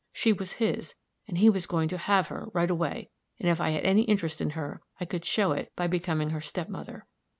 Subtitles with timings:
[0.13, 0.95] She was his,
[1.27, 4.41] and he was going to have her, right away; and if I had any interest
[4.41, 7.05] in her, I could show it by becoming her step mother.